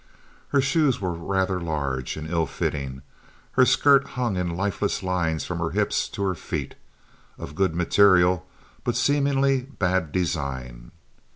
Her 0.49 0.61
shoes 0.61 0.99
were 0.99 1.13
rather 1.13 1.59
large, 1.61 2.17
and 2.17 2.27
ill 2.27 2.47
fitting; 2.47 3.03
her 3.51 3.67
skirt 3.67 4.07
hung 4.17 4.35
in 4.35 4.55
lifeless 4.57 5.03
lines 5.03 5.45
from 5.45 5.59
her 5.59 5.69
hips 5.77 6.09
to 6.09 6.23
her 6.23 6.33
feet, 6.33 6.73
of 7.37 7.53
good 7.53 7.75
material 7.75 8.43
but 8.83 8.95
seemingly 8.95 9.61
bad 9.61 10.11
design. 10.11 10.89